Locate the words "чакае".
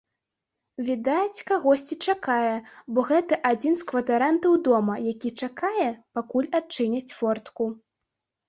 2.13-2.53, 5.45-5.87